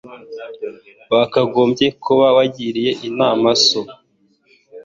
[1.13, 3.81] Wakagombye kuba wagiriye inama so.